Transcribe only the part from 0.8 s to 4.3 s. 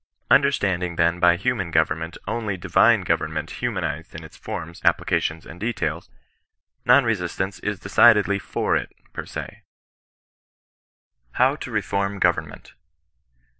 then by human government only divine government hutnanized in